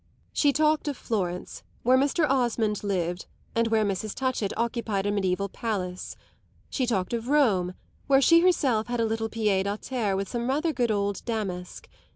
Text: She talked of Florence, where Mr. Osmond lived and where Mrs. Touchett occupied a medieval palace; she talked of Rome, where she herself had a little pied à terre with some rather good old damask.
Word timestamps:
She 0.33 0.51
talked 0.51 0.87
of 0.87 0.97
Florence, 0.97 1.61
where 1.83 1.95
Mr. 1.95 2.27
Osmond 2.27 2.83
lived 2.83 3.27
and 3.53 3.67
where 3.67 3.85
Mrs. 3.85 4.15
Touchett 4.15 4.51
occupied 4.57 5.05
a 5.05 5.11
medieval 5.11 5.47
palace; 5.47 6.15
she 6.71 6.87
talked 6.87 7.13
of 7.13 7.27
Rome, 7.27 7.75
where 8.07 8.19
she 8.19 8.39
herself 8.39 8.87
had 8.87 8.99
a 8.99 9.05
little 9.05 9.29
pied 9.29 9.67
à 9.67 9.79
terre 9.79 10.15
with 10.17 10.27
some 10.27 10.49
rather 10.49 10.73
good 10.73 10.89
old 10.89 11.23
damask. 11.25 11.87